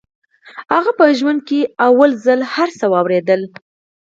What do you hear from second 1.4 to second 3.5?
کې لومړي ځل هر څه واورېدل.